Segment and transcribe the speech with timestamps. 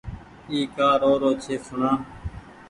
[0.49, 1.91] اي ڪآ رو رو ڇي سوڻآ